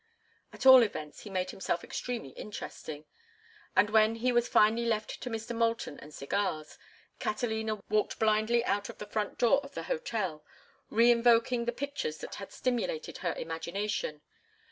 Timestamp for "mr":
5.29-5.55